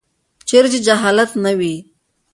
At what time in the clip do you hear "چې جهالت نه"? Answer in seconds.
0.73-1.51